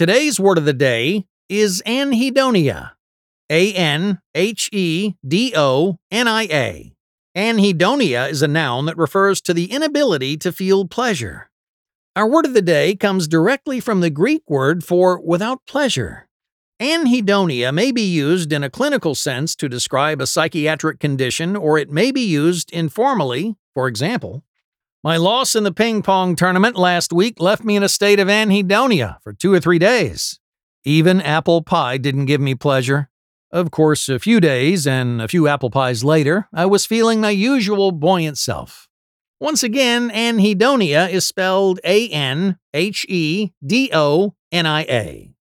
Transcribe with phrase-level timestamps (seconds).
[0.00, 2.92] Today's word of the day is anhedonia.
[3.50, 6.92] A N H E D O N I A.
[7.36, 11.50] Anhedonia is a noun that refers to the inability to feel pleasure.
[12.16, 16.26] Our word of the day comes directly from the Greek word for without pleasure.
[16.80, 21.90] Anhedonia may be used in a clinical sense to describe a psychiatric condition, or it
[21.90, 24.44] may be used informally, for example,
[25.02, 28.28] my loss in the ping pong tournament last week left me in a state of
[28.28, 30.38] anhedonia for two or three days.
[30.84, 33.08] Even apple pie didn't give me pleasure.
[33.50, 37.30] Of course, a few days and a few apple pies later, I was feeling my
[37.30, 38.88] usual buoyant self.
[39.40, 45.34] Once again, anhedonia is spelled A N H E D O N I A.